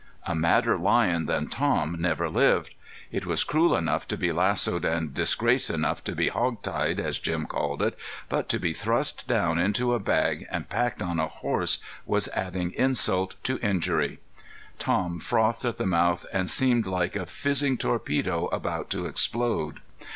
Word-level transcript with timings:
A 0.25 0.33
madder 0.33 0.79
lion 0.79 1.27
than 1.27 1.45
Tom 1.47 1.95
never 1.99 2.27
lived. 2.27 2.73
It 3.11 3.27
was 3.27 3.43
cruel 3.43 3.75
enough 3.75 4.07
to 4.07 4.17
be 4.17 4.31
lassoed 4.33 4.83
and 4.83 5.13
disgrace 5.13 5.69
enough 5.69 6.03
to 6.05 6.15
be 6.15 6.29
"hog 6.29 6.63
tied," 6.63 6.99
as 6.99 7.19
Jim 7.19 7.45
called 7.45 7.83
it, 7.83 7.95
but 8.27 8.49
to 8.49 8.57
be 8.59 8.73
thrust 8.73 9.27
down 9.27 9.59
into 9.59 9.93
a 9.93 9.99
bag 9.99 10.47
and 10.49 10.67
packed 10.67 11.03
on 11.03 11.19
a 11.19 11.27
horse 11.27 11.77
was 12.07 12.29
adding 12.29 12.71
insult 12.71 13.35
to 13.43 13.59
injury. 13.59 14.17
Tom 14.79 15.19
frothed 15.19 15.65
at 15.65 15.77
the 15.77 15.85
mouth 15.85 16.25
and 16.33 16.49
seemed 16.49 16.87
like 16.87 17.15
a 17.15 17.27
fizzing 17.27 17.77
torpedo 17.77 18.47
about 18.47 18.89
to 18.89 19.05
explode. 19.05 19.81